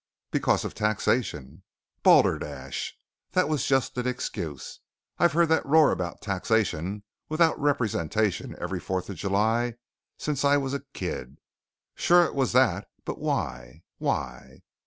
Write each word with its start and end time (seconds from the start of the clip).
"Because 0.31 0.65
of 0.65 0.73
taxation." 0.73 1.61
"Balderdash. 2.01 2.95
That 3.33 3.47
was 3.47 3.67
just 3.67 3.95
an 3.99 4.07
excuse. 4.07 4.79
I've 5.19 5.33
heard 5.33 5.49
that 5.49 5.63
roar 5.63 5.91
about 5.91 6.21
'Taxation 6.23 7.03
without 7.29 7.59
representation' 7.61 8.55
every 8.59 8.79
Fourth 8.79 9.11
of 9.11 9.15
July 9.17 9.75
since 10.17 10.43
I 10.43 10.57
was 10.57 10.73
a 10.73 10.85
kid. 10.95 11.39
Sure 11.93 12.25
it 12.25 12.33
was 12.33 12.51
that, 12.53 12.87
but 13.05 13.19
why? 13.19 13.83
Why? 13.99 14.63